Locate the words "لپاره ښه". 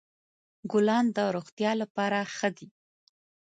1.81-2.49